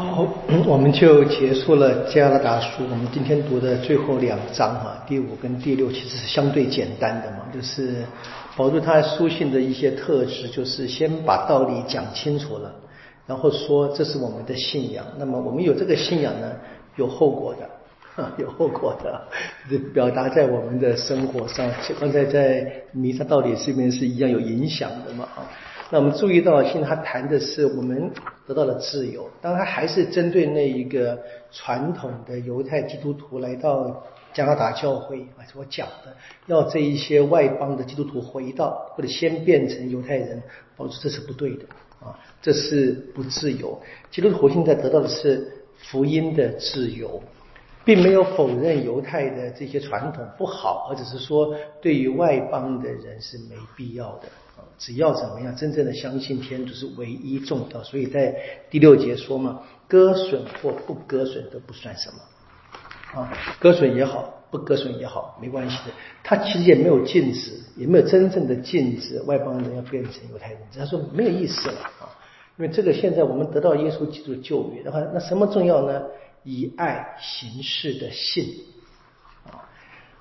[0.00, 0.26] 好，
[0.66, 2.82] 我们就结束了加拉达书。
[2.90, 7.96] 我们今天读的最后两章哈，第五跟第六其实是相对简单的嘛，就是
[8.56, 12.74] 保罗他书信的一些特质，就是先把道理讲清楚了，
[13.26, 15.04] 然后说这是我们的信仰。
[15.18, 16.50] 那么我们有这个信仰呢，
[16.96, 19.20] 有后果的， 有后果的，
[19.92, 21.70] 表达在我们的生活上，
[22.00, 25.44] 刚才在弥撒道理这边是一样有影响的嘛啊。
[25.92, 28.10] 那我们注意到，现在他谈的是我们
[28.46, 31.18] 得到了自由，当然他还是针对那一个
[31.50, 34.00] 传统的犹太基督徒来到
[34.32, 36.14] 加拿大教会啊，我讲的，
[36.46, 40.40] 要这一些外邦的基督徒回到或者先变成犹太人，
[40.76, 41.64] 我说这是不对的
[41.98, 43.76] 啊，这是不自由。
[44.12, 47.20] 基督徒现在得到的是福音的自由，
[47.84, 54.28] 并没有否认犹太的这些传统不好，而只是说对于外邦的人是没必要的。
[54.78, 58.34] 只要怎么样，真正的相信天主是唯一重要，所以在
[58.70, 65.92] 第六节说嘛，割损或不割损都不算什么啊，割损也好，不割损也好，没关系的。
[66.24, 72.08] 他其实也没有禁止，也没有真正的禁止外邦人要变成犹太人，他说没有意思了啊，
[72.56, 76.04] 因为这个现在我们得到耶稣基督的救援的话，那什么重要呢？
[76.44, 78.44] 以爱行事的信
[79.44, 79.68] 啊。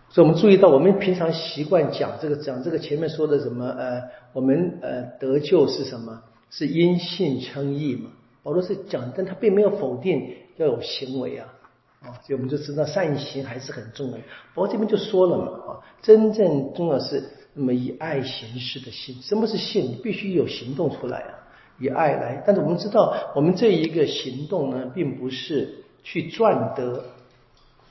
[0.09, 3.65] 所以，我们注意到，我们平常习惯讲这个，讲这个前面说的什么？
[3.65, 4.03] 呃，
[4.33, 6.21] 我们呃得救是什么？
[6.49, 8.09] 是因信称义嘛？
[8.41, 11.53] 保罗是讲，但他并没有否定要有行为啊，
[12.01, 14.23] 啊，所以我们就知道善行还是很重要的。
[14.55, 19.21] 保罗这边就说了嘛，啊，真正重要是那么以爱行事的信。
[19.21, 19.99] 什么是信？
[20.01, 21.33] 必须有行动出来啊，
[21.79, 22.43] 以爱来。
[22.47, 27.03] 但是我们知道，我们这一个行动呢，并不是去赚得。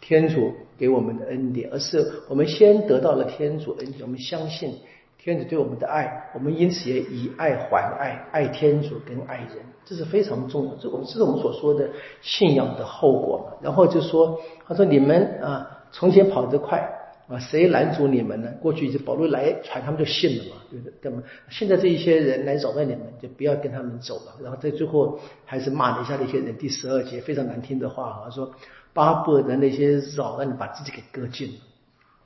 [0.01, 4.77] 天主给我们的恩典，而是我们先得到了天主恩典，我们相信
[5.19, 10.75] 天主对我们的爱，我们因此也以爱还爱，爱天主跟爱人，这是非常重要。
[10.77, 11.91] 这我们这是我们所说的
[12.23, 13.59] 信仰的后果嘛。
[13.61, 16.89] 然后就说，他说你们啊，从前跑得快
[17.29, 18.53] 啊，谁拦阻你们呢？
[18.61, 20.93] 过去就保罗来传，他们就信了嘛，对不对？
[21.01, 24.35] 干嘛现在这一些人来扰乱你们，就不要跟他们走了。
[24.43, 28.53] 然后在最后还是骂了一下那些人，第十二节非常难听的话啊，说。
[28.95, 31.55] 巴不得那些扰乱你把自己给割尽了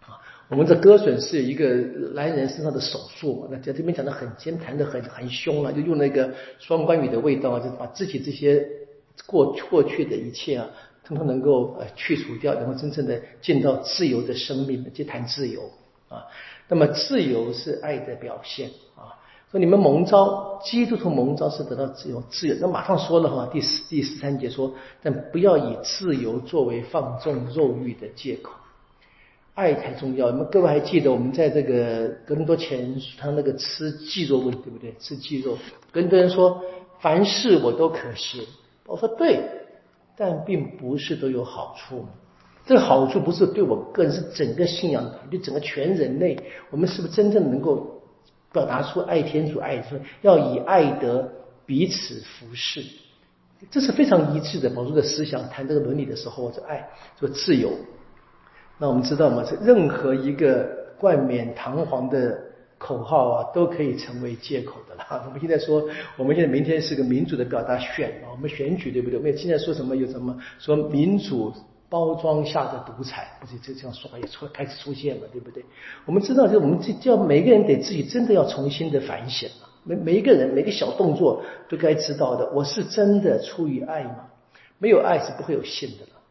[0.07, 0.17] 啊！
[0.49, 1.75] 我们这割损是一个
[2.15, 3.49] 男人身上的手术嘛？
[3.51, 8.67] 那在这边讲的很尖，谈的很很凶了，就用那个双关语的味道，就把自己这些
[9.27, 10.71] 过过去的一切啊，
[11.15, 15.71] 通通能够呃去除掉，然后真正的见到自由的生命，去谈自由
[16.09, 16.25] 啊。
[16.69, 19.21] 那么自由是爱的表现啊。
[19.51, 22.57] 说你们蒙召，基督徒蒙召是得到自由，自由。
[22.59, 28.53] 那马上说了哈，第十第十三节说，但不要以自由作为放纵肉欲的借口，
[29.53, 30.31] 爱才重要。
[30.31, 34.95] 你们各位还记得我们在这个格林多前他那个吃鸡肉问对不对？
[34.99, 35.59] 吃鸡肉，
[35.93, 36.63] 跟多人说
[37.01, 38.43] 凡事我都可吃，
[38.87, 39.39] 我说对，
[40.17, 42.07] 但并不是都有好处。
[42.65, 46.39] 这个好处不是对我个人，是整个信仰对整个全人类，
[46.71, 47.99] 我们是不是真正能够？
[48.53, 51.27] 表达出爱天主爱说要以爱德
[51.65, 52.85] 彼此服侍，
[53.71, 54.69] 这是非常一致的。
[54.69, 56.87] 保罗的思想谈这个伦理的时候，说爱，
[57.19, 57.73] 说自由。
[58.77, 59.43] 那我们知道吗？
[59.43, 60.69] 这任何一个
[60.99, 62.39] 冠冕堂皇的
[62.83, 65.23] 口号啊，都可以成为借口的了。
[65.27, 69.19] 我们现在说，我们现在明天是个民主的表达选啊，我们选举对不对？
[69.19, 71.55] 我们现在说什么有什么说民主。
[71.93, 75.63] 包装下的独裁，不是这这样说法也出开始出现了，对不对？
[76.07, 79.69] 我们知道，就我们这叫每个人得自己真的要重新的反省了。
[79.85, 84.21] 每每一个人每个小动作都该知道的，我是真的出于爱吗？
[84.79, 86.22] 没有爱是不会有信的了，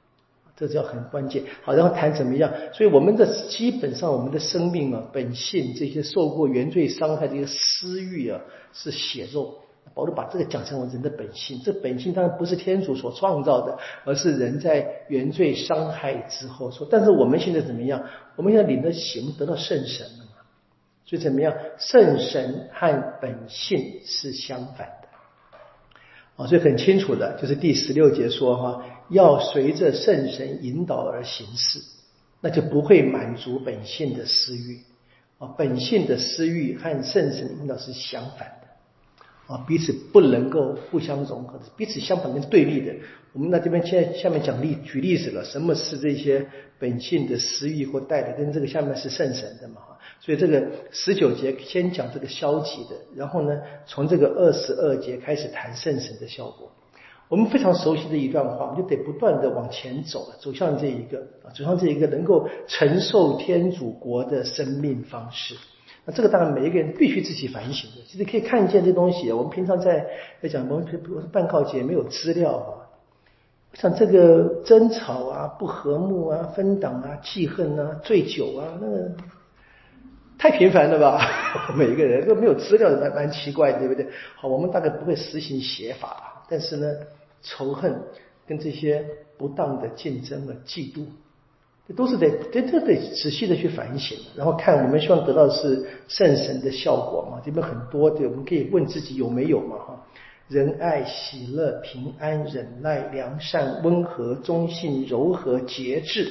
[0.67, 1.43] 这叫很关键。
[1.63, 2.53] 好，然后谈怎么样？
[2.71, 8.39] 所以我们的基本上我们的生命啊，本性这些受过原罪伤害的一个私欲啊，
[8.71, 9.55] 是血肉。
[9.95, 16.87] 保罗把这个讲成为人的本性，这本性当然不是天主所创造的，而是人在原罪伤害之后说。
[16.89, 18.03] 但是我们现在怎么样？
[18.35, 20.45] 我们要领了刑，得到圣神了嘛？
[21.03, 21.53] 所以怎么样？
[21.77, 25.07] 圣神和本性是相反的
[26.37, 26.47] 啊！
[26.47, 31.79] 所以很清楚的，就是第十六节说哈，要随着圣神引导而行事，
[32.41, 34.79] 那就不会满足本性的私欲
[35.37, 35.53] 啊。
[35.57, 39.53] 本性的私欲和圣神的引导是相反的。
[39.53, 42.95] 啊，彼此不能够互相融合，彼此相反跟对立的。
[43.33, 46.45] 我们那这边现在下面讲例举例子了，什么是这些
[46.79, 49.81] 本性的私欲或带的，跟这个下面是圣神的嘛？
[50.21, 56.71] 所以这个十九节先讲这个消极的，然后呢，从这个二十二节开始谈圣神的效果。
[57.31, 65.55] 我们非常熟悉的一段话，我们就得不断的往前走，走向这一个啊，走向这一个能够承受天主国的生命方式。
[66.03, 68.01] 那这个当然每一个人必须自己反省的。
[68.05, 70.05] 其实可以看见这东西，我们平常在
[70.41, 72.91] 在讲，我们比如说办告节没有资料啊，
[73.75, 79.09] 像这个争吵啊、不和睦啊、分党啊、记恨啊、醉酒啊，那个
[80.37, 81.25] 太频繁了吧？
[81.77, 84.05] 每一个人都没有资料，蛮蛮奇怪，对不对？
[84.35, 86.93] 好，我们大概不会实行写法，但是呢，
[87.41, 88.01] 仇恨
[88.47, 89.05] 跟这些
[89.37, 91.05] 不当的竞争啊、嫉妒，
[91.87, 97.41] 这都是得这这得仔细的去反省，然后看我们希望得到的是圣神的效果嘛？
[97.43, 99.77] 这边很多的，我们可以问自己有没有嘛？
[99.77, 100.05] 哈。
[100.47, 106.29] 仁爱、喜乐、平安、忍耐、良善、温和、忠信、柔和、节制。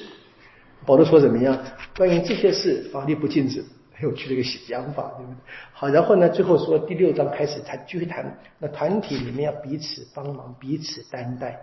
[0.84, 1.58] 保罗说怎么样？
[1.96, 3.64] 关于这些事，法律不禁止。
[4.02, 5.36] 有趣的一个想法，对不对？
[5.72, 8.38] 好，然后呢，最后说第六章开始谈，继续谈。
[8.58, 11.60] 那团体里面要彼此帮忙，彼此担待。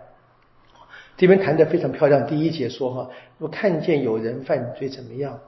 [1.16, 2.26] 这边谈的非常漂亮。
[2.26, 5.38] 第一节说哈，若看见有人犯罪，怎么样？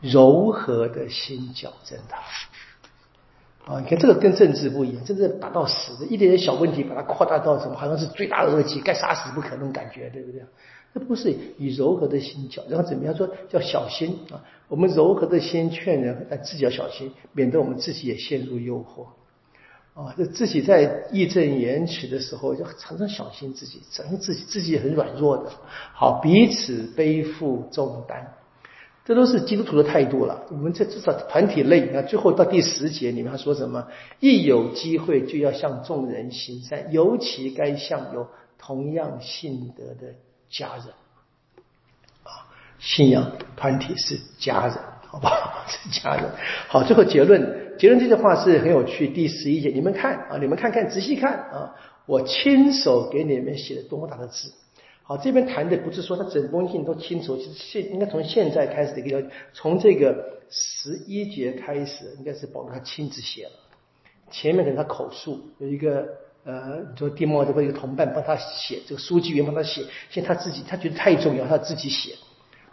[0.00, 2.18] 柔和的心矫正他。
[3.72, 10.42] 啊，你看这个跟政治不一样，政治打到死的，一点点小问题把它扩大到什么，好像是罪大恶极，该杀死不可那种感觉，对不对？
[10.92, 14.44] 那不是以柔和的心教，然后怎么样说叫小心啊？
[14.68, 19.06] 我们柔和的心劝人，但自己要小心，免得我们自己也陷入诱惑。
[19.94, 25.50] 啊，就自己在义正言辞的时候，要常常小心自己，小心自己，自己也很软弱的。
[25.94, 28.34] 好，彼此背负重担。
[29.04, 30.46] 这都是基督徒的态度了。
[30.50, 33.88] 我们这至少团体内，那最后到第十节里面他说什么？
[34.20, 38.28] 一有机会就要向众人行善，尤其该向有
[38.58, 40.14] 同样信德的
[40.52, 40.86] 家人。
[42.22, 42.46] 啊，
[42.78, 44.76] 信仰团体是家人，
[45.08, 45.64] 好不好？
[45.66, 46.30] 是家人。
[46.68, 49.08] 好，最后结论，结论这句话是很有趣。
[49.08, 51.74] 第十一节，你们看啊，你们看看，仔细看啊，
[52.06, 54.52] 我亲手给你们写了多么大的字。
[55.04, 63.52] 好，这边谈的不是说他整封信都清楚，其实现应该从现在开始的一个，从这个十一节开始，应该是保罗他亲自写了，
[64.30, 66.06] 前面可能他口述，有一个
[66.44, 72.14] 呃，就地莫这个一个同伴帮他写，这个书记员帮他写，现在他自己他觉得太重要，他自己写，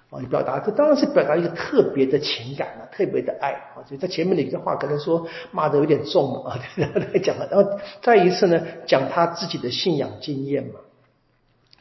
[0.09, 10.79] 啊，表达这当然是表达一个特别的情感了，特别的爱啊，所以在前面的一个话可能说骂的有点重了啊，然后来讲了，然后再一次呢讲他自己的信仰经验嘛。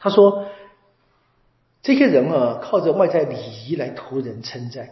[0.00, 0.46] 他说
[1.82, 3.36] ：“这些人啊，靠着外在礼
[3.66, 4.90] 仪来图人称赞。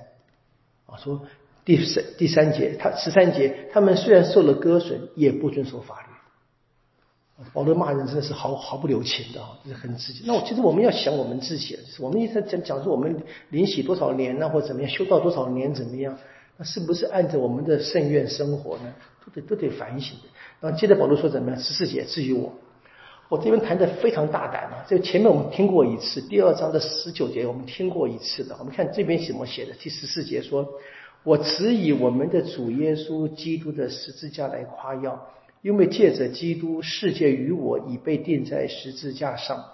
[0.86, 1.22] 啊，说
[1.64, 6.05] 第三第三节，他十三节，他们虽然受了割损，也不遵守法律。
[7.52, 10.20] 保罗骂人真的是毫毫不留情的啊，这是很直接。
[10.24, 16.16] 那我其实我们要想我们自己，我们一直在讲讲说我们灵洗多少年呢，或怎么样，修道多少年怎么样？
[16.56, 18.94] 那是不是按照我们的圣愿生活呢？
[19.24, 20.28] 都得都得反省的。
[20.60, 21.60] 然后接着保罗说怎么样？
[21.60, 22.52] 十四节，至于我。”
[23.28, 24.86] 我这边谈的非常大胆啊！
[24.88, 28.54] 这前面我们听过一次，第二章的十九节我们听过一次的。
[28.56, 29.72] 我们看这边怎么写的？
[29.72, 30.64] 第十四节说
[31.24, 35.20] ：“我只以我们的主耶稣基督的十字架来夸耀，
[35.62, 39.64] 因为借着基督，世界与我已被钉在十字架上，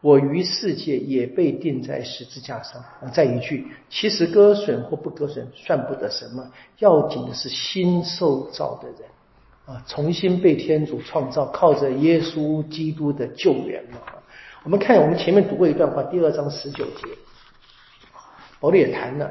[0.00, 8.98] 我与世界也被钉在十字架上。”啊再一句，其实割损或不割损算不得什么，要紧的是新受造的人。
[9.66, 13.98] 啊，重新被天主创造，靠着耶稣基督的救援嘛。
[14.62, 17.08] 我们看，我们前面读过一段话，第二章十九节，
[18.60, 19.30] 保罗也谈了，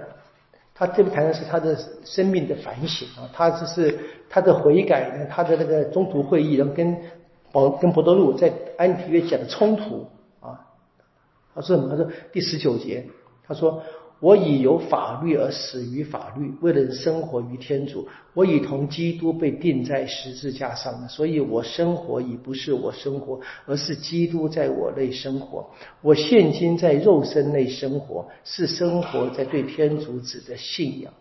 [0.86, 3.98] 他这部谈的是他的生命的反省啊，他只是
[4.30, 6.98] 他的悔改呢，他的那个中途会议，然后跟
[7.52, 10.08] 保跟伯多禄在安提约讲的冲突
[10.40, 10.60] 啊，
[11.56, 11.90] 他说什么？
[11.90, 13.08] 他说第十九节，
[13.48, 13.82] 他说。
[14.24, 18.08] 我已由法律而死于法律，为了生活于天主。
[18.34, 25.70] 我已同基督被钉在十字架上了，所以我生活已不是我生活，而是基督在我内生活。
[26.02, 31.12] 我现今在肉身内生活，是生活在对天主子的信仰。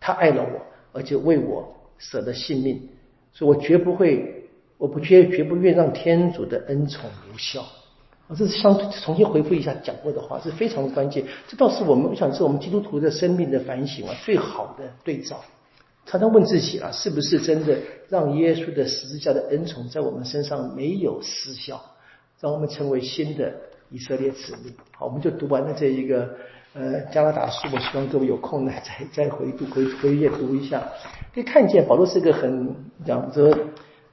[0.00, 0.60] 他爱了我，
[0.92, 2.88] 而且为我舍了性命，
[3.32, 7.64] 所以我绝不会，我不绝绝不愿让天主的恩宠无效。
[8.36, 11.24] 这是相重新回复一下讲过的话，是非常关键。
[11.48, 15.40] 这倒是我们我想是我们基督徒的生命的反省啊，最好的对照。
[16.06, 17.76] 常常问自己啊，是不是真的
[18.08, 21.80] 让耶稣的十字架的恩宠在我们身上没有失效，
[22.40, 23.52] 让我们成为新的
[23.90, 24.72] 以色列子民？
[24.96, 26.28] 好，我们就读完了这一个
[26.74, 30.88] 呃加拿大书，我希望各位有空呢再再回读回回阅读一下，
[31.34, 33.56] 可以看见保罗是一个很讲着。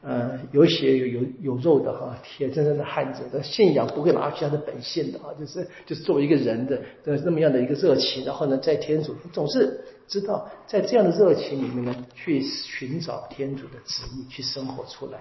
[0.03, 15.19] 呃，有血有有有肉的哈，铁铮铮的汉子，的信仰不会拿去他的本性的啊，就是就是作为一个人的的那么样的一个热情，然后呢，在天主总是知道在这样的热情里面呢，去寻找天主的旨意，去生活出来。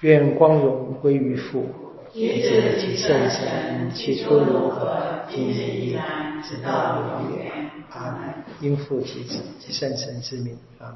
[0.00, 1.66] 愿光荣归于父，
[2.14, 4.96] 以子及圣神，起初如何，
[5.28, 7.50] 今日依然，直到永远。
[7.90, 8.34] 阿门。
[8.60, 10.56] 因父及子及圣神之名。
[10.78, 10.94] 啊，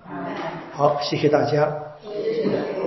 [0.72, 1.68] 好，谢谢大家。
[2.00, 2.77] 谢谢